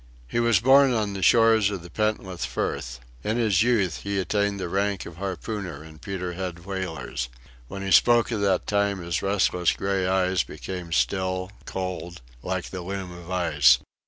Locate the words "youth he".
3.61-4.17